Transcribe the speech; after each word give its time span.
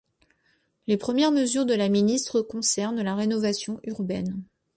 Les 0.87 0.97
premières 0.97 1.31
mesures 1.31 1.67
de 1.67 1.75
la 1.75 1.87
ministre 1.87 2.41
concernent 2.41 3.03
la 3.03 3.13
rénovation 3.13 3.79
urbaine. 3.83 4.41